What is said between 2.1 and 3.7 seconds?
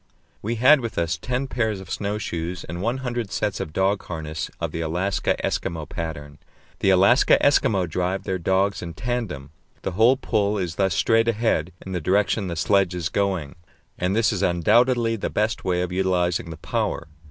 shoes and one hundred sets